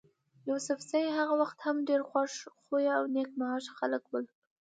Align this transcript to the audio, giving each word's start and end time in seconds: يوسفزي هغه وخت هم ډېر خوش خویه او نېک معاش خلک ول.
يوسفزي 0.47 1.03
هغه 1.17 1.33
وخت 1.41 1.57
هم 1.65 1.77
ډېر 1.89 2.01
خوش 2.09 2.33
خویه 2.61 2.93
او 2.99 3.03
نېک 3.15 3.29
معاش 3.39 3.65
خلک 3.77 4.03
ول. 4.07 4.25